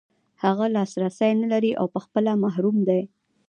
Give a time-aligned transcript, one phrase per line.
[0.43, 3.01] هغه لاسرسی نلري او په خپله محروم دی.